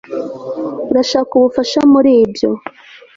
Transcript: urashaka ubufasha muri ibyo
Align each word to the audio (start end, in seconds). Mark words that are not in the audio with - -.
urashaka 0.91 1.31
ubufasha 1.35 1.79
muri 1.93 2.11
ibyo 2.25 2.49